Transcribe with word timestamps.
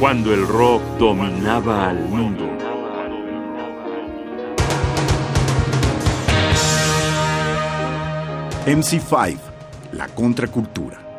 cuando 0.00 0.32
el 0.32 0.48
rock 0.48 0.82
dominaba 0.98 1.90
al 1.90 2.08
mundo. 2.08 2.46
MC5, 8.64 9.36
la 9.92 10.08
contracultura. 10.08 11.09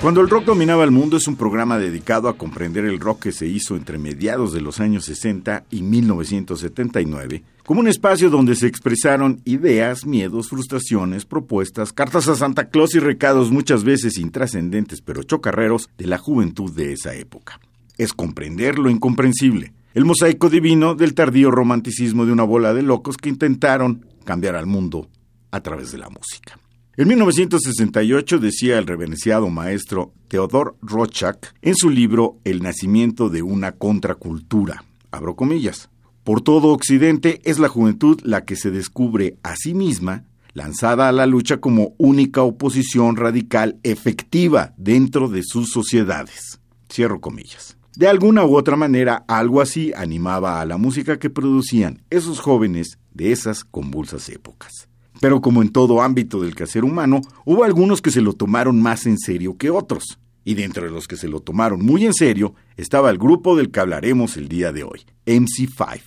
Cuando 0.00 0.22
el 0.22 0.30
rock 0.30 0.46
dominaba 0.46 0.82
el 0.84 0.92
mundo 0.92 1.18
es 1.18 1.28
un 1.28 1.36
programa 1.36 1.76
dedicado 1.76 2.30
a 2.30 2.38
comprender 2.38 2.86
el 2.86 2.98
rock 2.98 3.24
que 3.24 3.32
se 3.32 3.46
hizo 3.46 3.76
entre 3.76 3.98
mediados 3.98 4.54
de 4.54 4.62
los 4.62 4.80
años 4.80 5.04
60 5.04 5.64
y 5.70 5.82
1979, 5.82 7.42
como 7.66 7.80
un 7.80 7.88
espacio 7.88 8.30
donde 8.30 8.54
se 8.54 8.66
expresaron 8.66 9.42
ideas, 9.44 10.06
miedos, 10.06 10.48
frustraciones, 10.48 11.26
propuestas, 11.26 11.92
cartas 11.92 12.28
a 12.28 12.34
Santa 12.34 12.70
Claus 12.70 12.94
y 12.94 12.98
recados 12.98 13.50
muchas 13.50 13.84
veces 13.84 14.16
intrascendentes 14.16 15.02
pero 15.02 15.22
chocarreros 15.22 15.90
de 15.98 16.06
la 16.06 16.16
juventud 16.16 16.72
de 16.72 16.94
esa 16.94 17.14
época. 17.14 17.60
Es 17.98 18.14
comprender 18.14 18.78
lo 18.78 18.88
incomprensible, 18.88 19.74
el 19.92 20.06
mosaico 20.06 20.48
divino 20.48 20.94
del 20.94 21.12
tardío 21.12 21.50
romanticismo 21.50 22.24
de 22.24 22.32
una 22.32 22.44
bola 22.44 22.72
de 22.72 22.82
locos 22.82 23.18
que 23.18 23.28
intentaron 23.28 24.06
cambiar 24.24 24.56
al 24.56 24.64
mundo 24.64 25.10
a 25.50 25.60
través 25.60 25.92
de 25.92 25.98
la 25.98 26.08
música. 26.08 26.58
En 27.00 27.08
1968 27.08 28.38
decía 28.40 28.76
el 28.76 28.86
reverenciado 28.86 29.48
maestro 29.48 30.12
Theodor 30.28 30.76
Rochak 30.82 31.54
en 31.62 31.74
su 31.74 31.88
libro 31.88 32.36
El 32.44 32.62
nacimiento 32.62 33.30
de 33.30 33.40
una 33.40 33.72
contracultura, 33.72 34.84
abro 35.10 35.34
comillas, 35.34 35.88
por 36.24 36.42
todo 36.42 36.68
Occidente 36.74 37.40
es 37.44 37.58
la 37.58 37.70
juventud 37.70 38.20
la 38.22 38.44
que 38.44 38.54
se 38.54 38.70
descubre 38.70 39.38
a 39.42 39.56
sí 39.56 39.72
misma, 39.72 40.24
lanzada 40.52 41.08
a 41.08 41.12
la 41.12 41.24
lucha 41.24 41.56
como 41.56 41.94
única 41.96 42.42
oposición 42.42 43.16
radical 43.16 43.78
efectiva 43.82 44.74
dentro 44.76 45.30
de 45.30 45.42
sus 45.42 45.70
sociedades. 45.70 46.60
Cierro 46.92 47.22
comillas. 47.22 47.78
De 47.96 48.08
alguna 48.08 48.44
u 48.44 48.58
otra 48.58 48.76
manera, 48.76 49.24
algo 49.26 49.62
así 49.62 49.90
animaba 49.96 50.60
a 50.60 50.66
la 50.66 50.76
música 50.76 51.18
que 51.18 51.30
producían 51.30 52.02
esos 52.10 52.40
jóvenes 52.40 52.98
de 53.14 53.32
esas 53.32 53.64
convulsas 53.64 54.28
épocas. 54.28 54.89
Pero 55.20 55.40
como 55.40 55.62
en 55.62 55.70
todo 55.70 56.02
ámbito 56.02 56.40
del 56.40 56.54
quehacer 56.54 56.84
humano, 56.84 57.20
hubo 57.44 57.64
algunos 57.64 58.02
que 58.02 58.10
se 58.10 58.22
lo 58.22 58.32
tomaron 58.32 58.80
más 58.80 59.06
en 59.06 59.18
serio 59.18 59.56
que 59.56 59.70
otros. 59.70 60.18
Y 60.44 60.54
dentro 60.54 60.84
de 60.84 60.90
los 60.90 61.06
que 61.06 61.16
se 61.16 61.28
lo 61.28 61.40
tomaron 61.40 61.84
muy 61.84 62.06
en 62.06 62.14
serio 62.14 62.54
estaba 62.76 63.10
el 63.10 63.18
grupo 63.18 63.56
del 63.56 63.70
que 63.70 63.80
hablaremos 63.80 64.36
el 64.38 64.48
día 64.48 64.72
de 64.72 64.84
hoy, 64.84 65.02
MC5, 65.26 66.00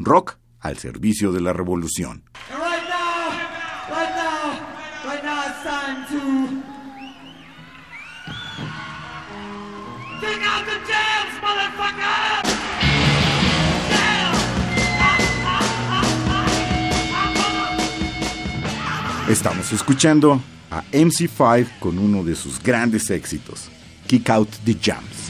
rock 0.00 0.38
al 0.60 0.78
servicio 0.78 1.32
de 1.32 1.40
la 1.40 1.52
revolución. 1.52 2.24
Estamos 19.28 19.70
escuchando 19.74 20.40
a 20.70 20.82
MC5 20.90 21.68
con 21.80 21.98
uno 21.98 22.24
de 22.24 22.34
sus 22.34 22.62
grandes 22.62 23.10
éxitos, 23.10 23.68
Kick 24.06 24.30
Out 24.30 24.48
the 24.64 24.74
Jams. 24.80 25.28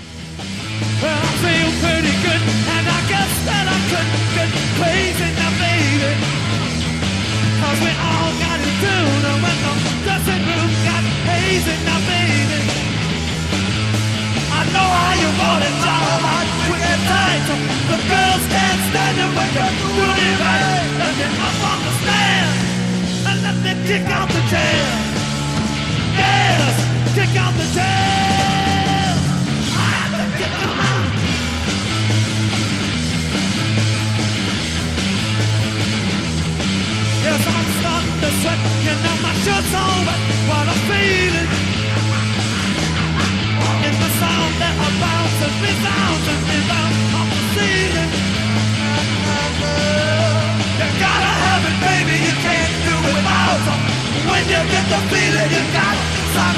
The 55.00 55.08
feeling, 55.14 55.50
you 55.50 55.62
got 55.72 55.96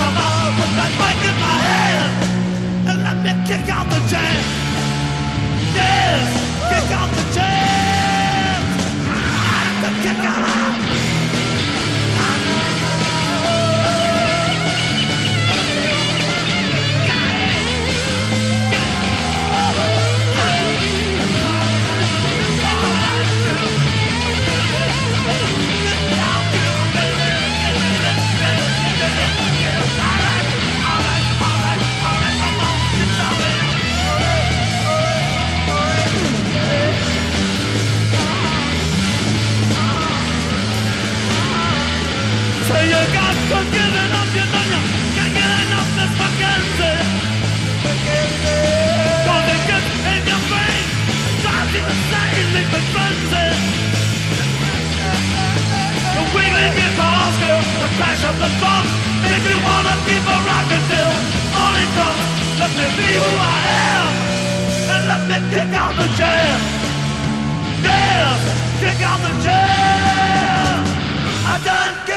them 0.00 0.16
all 0.16 0.48
with 0.56 0.72
that 0.76 1.19
the 58.40 58.50
bomb 58.60 58.86
Make 59.22 59.44
me 59.44 59.54
wanna 59.66 59.94
keep 60.08 60.24
a 60.24 60.36
rockin' 60.48 60.84
till 60.90 61.12
morning 61.54 61.90
comes 61.96 62.24
Let 62.60 62.70
me 62.78 62.86
be 62.96 63.08
who 63.20 63.30
I 63.36 63.58
am. 63.92 64.08
And 64.92 65.02
let 65.10 65.22
me 65.28 65.36
kick 65.52 65.70
out 65.82 65.92
the 66.00 66.08
jam 66.18 66.58
Yeah, 67.84 68.32
kick 68.82 69.00
out 69.10 69.20
the 69.26 69.32
jam 69.44 70.78
I 71.52 71.54
done 71.64 72.09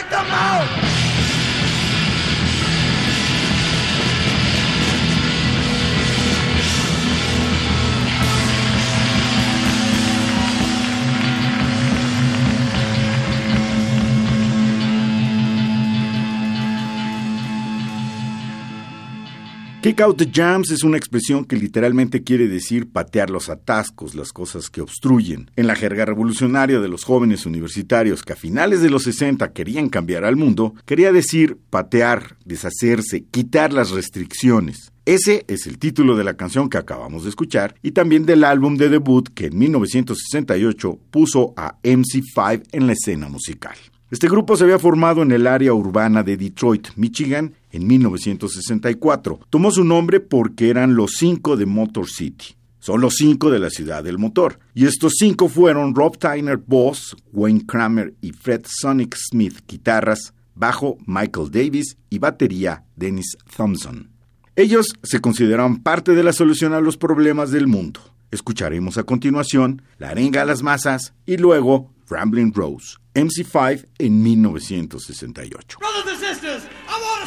Kick 19.83 19.99
out 19.99 20.15
the 20.15 20.31
jams 20.31 20.71
es 20.71 20.85
una 20.85 20.95
expresión 20.95 21.43
que 21.43 21.57
literalmente 21.57 22.23
quiere 22.23 22.47
decir 22.47 22.89
patear 22.89 23.29
los 23.29 23.49
atascos, 23.49 24.15
las 24.15 24.31
cosas 24.31 24.69
que 24.69 24.79
obstruyen. 24.79 25.51
En 25.57 25.67
la 25.67 25.75
jerga 25.75 26.05
revolucionaria 26.05 26.79
de 26.79 26.87
los 26.87 27.03
jóvenes 27.03 27.45
universitarios 27.45 28.23
que 28.23 28.31
a 28.31 28.37
finales 28.37 28.81
de 28.81 28.89
los 28.89 29.03
60 29.03 29.51
querían 29.51 29.89
cambiar 29.89 30.23
al 30.23 30.37
mundo, 30.37 30.73
quería 30.85 31.11
decir 31.11 31.57
patear, 31.69 32.37
deshacerse, 32.45 33.25
quitar 33.25 33.73
las 33.73 33.91
restricciones. 33.91 34.93
Ese 35.03 35.43
es 35.49 35.67
el 35.67 35.77
título 35.79 36.15
de 36.15 36.23
la 36.23 36.37
canción 36.37 36.69
que 36.69 36.77
acabamos 36.77 37.23
de 37.23 37.31
escuchar 37.31 37.75
y 37.81 37.91
también 37.91 38.25
del 38.25 38.45
álbum 38.45 38.77
de 38.77 38.87
debut 38.87 39.27
que 39.33 39.47
en 39.47 39.57
1968 39.57 40.97
puso 41.11 41.53
a 41.57 41.75
MC5 41.83 42.63
en 42.71 42.87
la 42.87 42.93
escena 42.93 43.27
musical. 43.27 43.75
Este 44.13 44.29
grupo 44.29 44.55
se 44.55 44.63
había 44.63 44.77
formado 44.77 45.23
en 45.23 45.31
el 45.31 45.47
área 45.47 45.73
urbana 45.73 46.21
de 46.21 46.37
Detroit, 46.37 46.89
Michigan, 46.95 47.55
en 47.73 47.85
1964. 47.85 49.41
Tomó 49.49 49.71
su 49.71 49.83
nombre 49.83 50.21
porque 50.21 50.69
eran 50.69 50.95
los 50.95 51.15
cinco 51.17 51.57
de 51.57 51.65
Motor 51.65 52.07
City. 52.07 52.55
Solo 52.79 53.09
cinco 53.09 53.49
de 53.49 53.59
la 53.59 53.69
ciudad 53.69 54.03
del 54.03 54.17
motor. 54.17 54.59
Y 54.73 54.85
estos 54.85 55.13
cinco 55.17 55.47
fueron 55.47 55.95
Rob 55.95 56.17
Tyner, 56.17 56.57
voz, 56.57 57.15
Wayne 57.31 57.65
Kramer 57.65 58.13
y 58.21 58.31
Fred 58.33 58.61
Sonic 58.67 59.15
Smith, 59.15 59.59
guitarras, 59.67 60.33
bajo 60.53 60.97
Michael 61.05 61.49
Davis 61.49 61.97
y 62.09 62.19
batería 62.19 62.83
Dennis 62.95 63.37
Thompson. 63.55 64.09
Ellos 64.55 64.93
se 65.01 65.19
consideran 65.19 65.77
parte 65.77 66.11
de 66.11 66.23
la 66.23 66.33
solución 66.33 66.73
a 66.73 66.81
los 66.81 66.97
problemas 66.97 67.51
del 67.51 67.67
mundo. 67.67 68.01
Escucharemos 68.31 68.97
a 68.97 69.03
continuación 69.03 69.81
La 69.97 70.09
arenga 70.09 70.41
a 70.41 70.45
las 70.45 70.61
masas 70.61 71.13
y 71.25 71.37
luego 71.37 71.93
Rambling 72.09 72.53
Rose, 72.53 72.97
MC5 73.15 73.85
en 73.97 74.21
1968. 74.21 75.77
Brothers 75.79 76.07
and 76.07 76.19
sisters, 76.19 76.63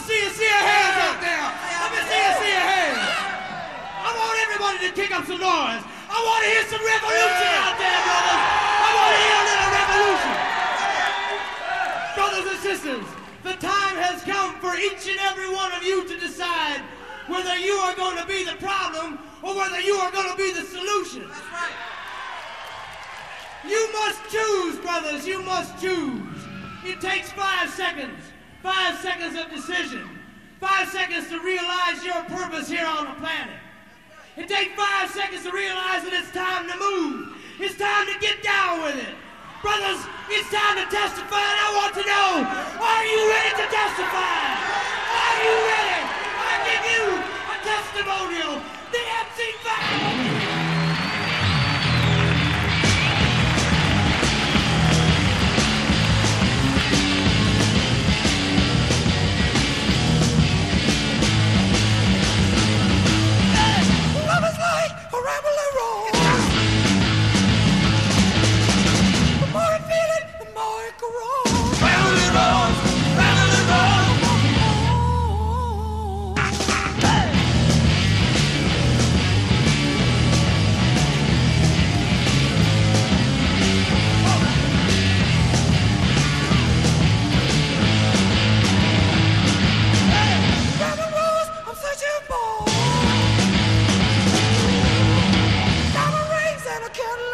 I 0.07 0.09
want 0.09 0.23
see 0.23 0.23
you 0.23 0.39
see 0.39 0.47
your 0.47 0.63
hands 0.63 1.03
out 1.03 1.19
there. 1.19 1.51
Let 1.83 1.91
me 1.91 1.99
see 2.07 2.15
you 2.15 2.35
see 2.39 2.53
your 2.55 2.63
hands. 2.63 3.03
I 4.07 4.11
want 4.15 4.39
everybody 4.39 4.79
to 4.87 4.95
kick 4.95 5.11
up 5.11 5.27
some 5.27 5.43
noise. 5.43 5.83
I 5.83 6.19
want 6.23 6.47
to 6.47 6.51
hear 6.55 6.63
some 6.71 6.79
revolution 6.79 7.51
out 7.59 7.75
there, 7.75 8.01
brothers. 8.07 8.43
I 8.87 8.91
want 8.95 9.11
to 9.11 9.19
hear 9.19 9.35
a 9.35 9.47
little 9.51 9.71
revolution. 9.83 10.35
Brothers 12.15 12.47
and 12.55 12.61
sisters, 12.63 13.07
the 13.43 13.59
time 13.59 13.99
has 13.99 14.23
come 14.23 14.55
for 14.63 14.79
each 14.79 15.11
and 15.11 15.19
every 15.27 15.51
one 15.51 15.75
of 15.75 15.83
you 15.83 16.07
to 16.07 16.15
decide 16.23 16.87
whether 17.27 17.59
you 17.59 17.75
are 17.75 17.99
going 17.99 18.15
to 18.23 18.27
be 18.31 18.47
the 18.47 18.55
problem 18.63 19.19
or 19.43 19.59
whether 19.59 19.83
you 19.83 19.99
are 19.99 20.15
going 20.15 20.31
to 20.31 20.39
be 20.39 20.55
the 20.55 20.71
solution. 20.71 21.27
That's 21.27 21.51
right. 21.51 21.75
You 23.67 23.91
must 23.91 24.23
choose, 24.31 24.79
brothers. 24.79 25.27
You 25.27 25.43
must 25.43 25.83
choose. 25.83 26.47
It 26.87 27.03
takes 27.03 27.35
five 27.35 27.69
seconds. 27.71 28.36
Five 28.67 28.99
seconds 28.99 29.39
of 29.39 29.47
decision. 29.49 30.11
Five 30.59 30.89
seconds 30.89 31.29
to 31.31 31.39
realize 31.39 32.03
your 32.03 32.19
purpose 32.25 32.67
here 32.67 32.85
on 32.85 33.07
the 33.07 33.15
planet. 33.23 33.55
It 34.37 34.49
takes 34.51 34.75
five 34.75 35.07
seconds 35.09 35.47
to 35.47 35.55
realize 35.55 36.03
that 36.03 36.11
it's 36.11 36.35
time 36.35 36.67
to 36.67 36.75
move. 36.75 37.39
It's 37.63 37.79
time 37.79 38.11
to 38.11 38.19
get 38.19 38.43
down 38.43 38.83
with 38.83 38.99
it. 38.99 39.15
Brothers, 39.63 40.03
it's 40.35 40.51
time 40.51 40.83
to 40.83 40.87
testify, 40.91 41.47
and 41.47 41.59
I 41.63 41.69
want 41.79 41.95
to 41.95 42.05
know, 42.11 42.43
are 42.43 43.05
you 43.07 43.21
ready 43.31 43.55
to 43.55 43.67
testify? 43.71 44.35
Are 45.15 45.39
you 45.47 45.55
ready? 45.71 46.03
I 46.43 46.53
give 46.67 46.83
you 46.91 47.05
a 47.23 47.57
testimonial. 47.63 48.76
can 96.97 97.26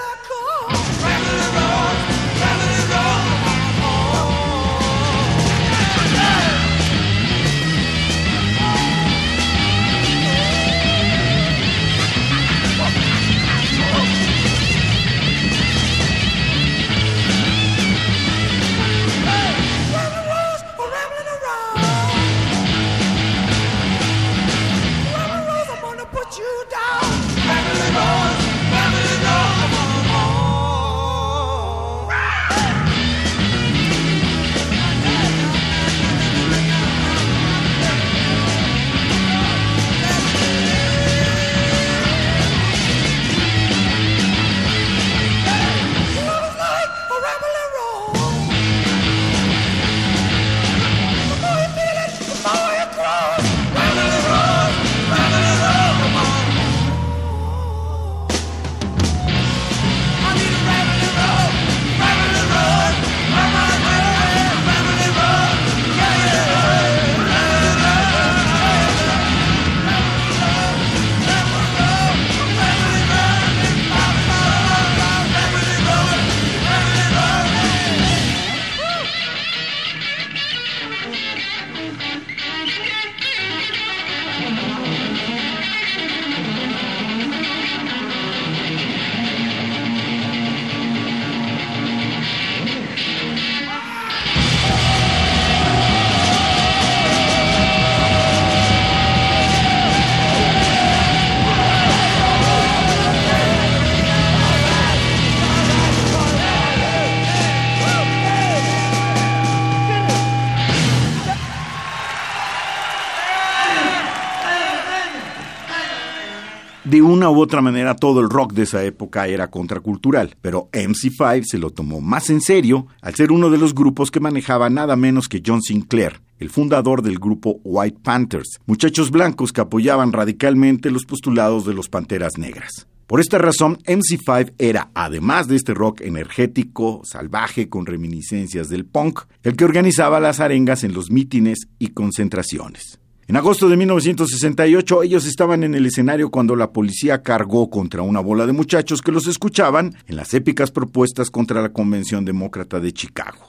De 116.85 117.01
una 117.01 117.31
u 117.31 117.41
otra 117.41 117.61
manera, 117.61 117.95
todo 117.95 118.19
el 118.19 118.29
rock 118.29 118.55
de 118.55 118.65
esa 118.65 118.83
época 118.83 119.29
era 119.29 119.49
contracultural, 119.53 120.35
pero 120.43 120.69
MC5 120.73 121.45
se 121.45 121.59
lo 121.59 121.71
tomó 121.71 122.01
más 122.01 122.29
en 122.29 122.41
serio 122.41 122.89
al 123.01 123.15
ser 123.15 123.31
uno 123.31 123.51
de 123.51 123.59
los 123.59 123.73
grupos 123.73 124.11
que 124.11 124.19
manejaba 124.19 124.69
nada 124.69 124.97
menos 124.97 125.29
que 125.29 125.41
John 125.47 125.63
Sinclair, 125.63 126.21
el 126.41 126.51
fundador 126.51 127.03
del 127.03 127.21
grupo 127.21 127.61
White 127.63 127.99
Panthers, 128.03 128.59
muchachos 128.67 129.13
blancos 129.13 129.53
que 129.53 129.61
apoyaban 129.61 130.13
radicalmente 130.13 130.91
los 130.91 131.05
postulados 131.05 131.65
de 131.67 131.75
los 131.75 131.89
Panteras 131.89 132.33
Negras. 132.37 132.89
Por 133.07 133.21
esta 133.21 133.39
razón, 133.39 133.79
MC5 133.85 134.55
era, 134.59 134.91
además 134.93 135.47
de 135.47 135.55
este 135.55 135.75
rock 135.75 136.01
energético, 136.01 137.03
salvaje, 137.05 137.69
con 137.69 137.87
reminiscencias 137.87 138.69
del 138.69 138.87
punk, 138.87 139.21
el 139.45 139.55
que 139.55 139.65
organizaba 139.65 140.19
las 140.19 140.41
arengas 140.41 140.83
en 140.83 140.95
los 140.95 141.13
mítines 141.13 141.69
y 141.79 141.89
concentraciones. 141.89 142.99
En 143.33 143.37
agosto 143.37 143.67
de 143.71 143.79
1968 143.79 145.05
ellos 145.05 145.25
estaban 145.25 145.65
en 145.65 145.75
el 145.75 145.87
escenario 145.87 146.31
cuando 146.31 146.55
la 146.55 146.71
policía 146.71 147.23
cargó 147.23 147.71
contra 147.71 148.03
una 148.03 148.21
bola 148.21 148.45
de 148.45 148.53
muchachos 148.53 149.01
que 149.01 149.11
los 149.11 149.27
escuchaban 149.27 149.97
en 150.07 150.17
las 150.17 150.35
épicas 150.35 150.71
propuestas 150.71 151.31
contra 151.31 151.63
la 151.63 151.73
Convención 151.73 152.27
Demócrata 152.27 152.79
de 152.79 152.93
Chicago. 152.93 153.49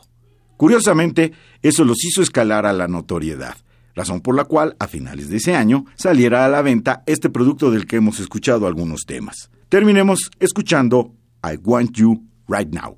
Curiosamente, 0.55 1.33
eso 1.61 1.83
los 1.83 2.01
hizo 2.05 2.21
escalar 2.21 2.65
a 2.65 2.71
la 2.71 2.87
notoriedad, 2.87 3.57
razón 3.93 4.21
por 4.21 4.35
la 4.35 4.45
cual 4.45 4.77
a 4.79 4.87
finales 4.87 5.29
de 5.29 5.35
ese 5.35 5.53
año 5.53 5.83
saliera 5.95 6.45
a 6.45 6.47
la 6.47 6.61
venta 6.61 7.03
este 7.05 7.29
producto 7.29 7.69
del 7.69 7.85
que 7.85 7.97
hemos 7.97 8.21
escuchado 8.21 8.67
algunos 8.67 9.01
temas. 9.05 9.49
Terminemos 9.67 10.31
escuchando 10.39 11.13
I 11.43 11.57
Want 11.61 11.91
You 11.91 12.23
Right 12.47 12.73
Now. 12.73 12.95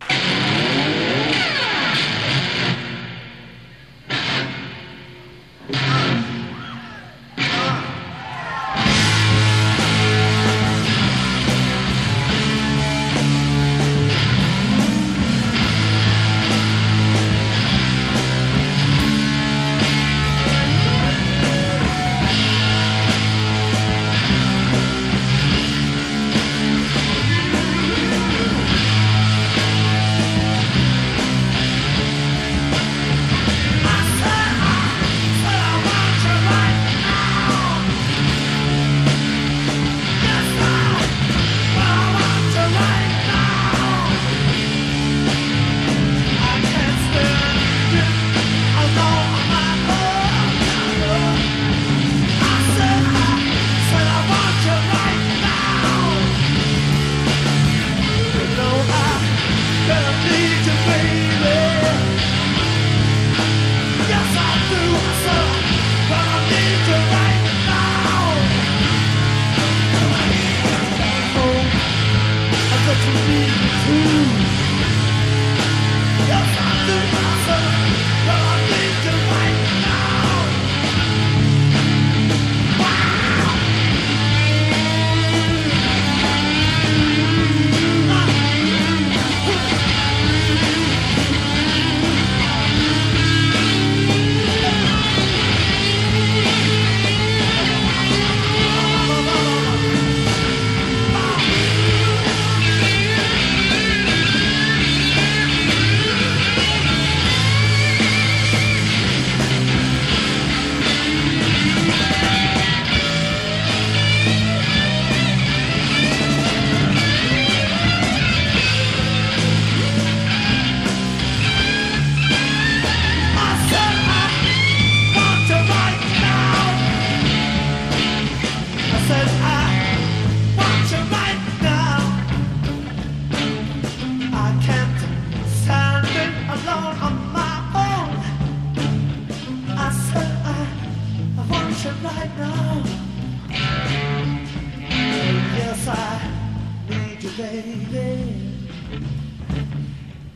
baby. 147.38 148.56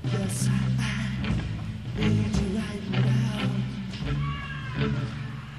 Yes, 0.04 0.50
I, 0.50 2.00
need 2.00 2.36
you 2.36 2.60
right 2.60 2.92
now. 2.92 3.50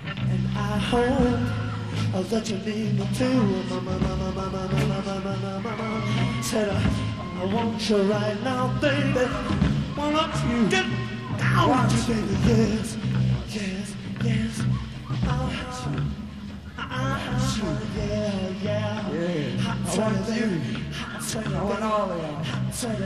And 0.07 0.49
I 0.55 0.79
hope 0.91 2.29
that 2.29 2.51
you 2.51 2.59
too. 3.15 3.63
Said, 6.43 6.69
I 6.69 7.45
want 7.47 7.89
you 7.89 8.03
right 8.03 8.43
now, 8.43 8.79
baby. 8.81 9.27
Won't 9.97 10.35
you 10.47 10.69
get? 10.69 10.85
Want 11.67 11.91
you, 11.93 12.15
baby, 12.15 12.37
yes, 12.47 12.97
yes, 13.49 13.95
yes. 14.25 14.63
I'll 15.27 15.51
you. 15.95 16.03
I'll 16.77 17.57
you. 17.57 17.65
Yeah, 17.97 18.49
yeah. 18.63 19.11
yeah. 19.11 19.75
I 19.87 19.99
want 19.99 20.29
you. 20.37 20.81
I 21.37 21.63
want 21.63 21.83
all 21.85 22.11
of 22.11 22.19
y'all. 22.21 22.43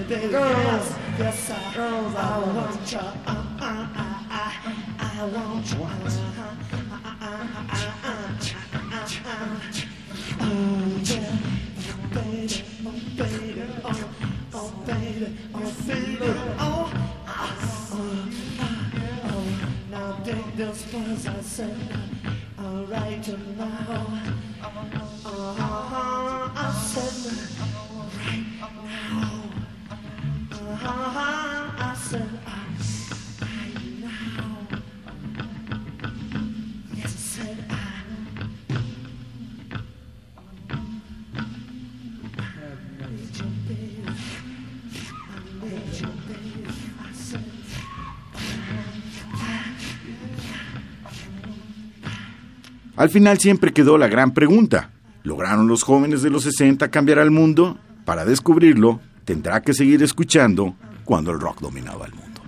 Baby, 0.08 0.28
Girls. 0.28 0.94
Yes, 1.18 1.50
I, 1.50 1.74
Girls, 1.74 2.14
I 2.14 2.38
want 2.38 2.92
you. 2.92 2.98
Uh, 2.98 3.04
uh, 3.26 3.88
I, 4.00 4.52
I, 4.98 5.20
I 5.20 5.24
want. 5.26 5.72
Uh-huh. 5.74 6.54
Oh, 10.40 11.00
yeah, 11.04 11.36
baby, 12.14 12.62
oh, 12.86 12.92
baby, 13.16 13.62
oh, 13.84 14.08
oh, 14.54 14.70
baby, 14.86 15.36
oh, 15.54 15.74
baby, 15.86 16.16
oh, 16.58 16.92
oh, 17.28 17.52
oh, 17.92 18.28
oh, 19.24 19.44
now 19.90 20.12
dig 20.24 20.44
this 20.56 20.92
words 20.92 21.26
I 21.26 21.40
said, 21.42 21.76
all 22.58 22.84
right 22.84 23.28
now, 23.56 24.06
uh-huh, 25.26 26.50
I 26.56 26.72
said, 26.72 27.53
Al 52.96 53.10
final 53.10 53.38
siempre 53.38 53.74
quedó 53.74 53.98
la 53.98 54.08
gran 54.08 54.32
pregunta. 54.32 54.90
¿Lograron 55.24 55.66
los 55.66 55.82
jóvenes 55.82 56.22
de 56.22 56.30
los 56.30 56.44
60 56.44 56.90
cambiar 56.90 57.18
al 57.18 57.30
mundo? 57.30 57.76
Para 58.06 58.24
descubrirlo, 58.24 59.00
tendrá 59.24 59.60
que 59.60 59.74
seguir 59.74 60.02
escuchando 60.02 60.74
cuando 61.04 61.30
el 61.30 61.40
rock 61.40 61.60
dominaba 61.60 62.06
el 62.06 62.14
mundo. 62.14 62.42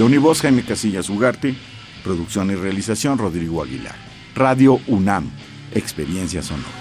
Johnny 0.00 0.16
Voz, 0.16 0.40
Jaime 0.40 0.62
Casillas 0.62 1.10
Ugarte, 1.10 1.54
producción 2.02 2.50
y 2.50 2.54
realización 2.54 3.18
Rodrigo 3.18 3.62
Aguilar. 3.62 3.94
Radio 4.34 4.80
UNAM, 4.86 5.30
experiencia 5.74 6.40
sonora. 6.42 6.79